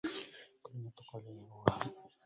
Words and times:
كل 0.63 0.71
يرتقى 0.83 1.17
إليه 1.19 1.47
بوهم 1.47 2.11